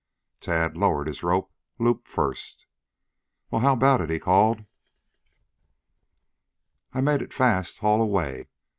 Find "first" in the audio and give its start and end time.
2.07-2.65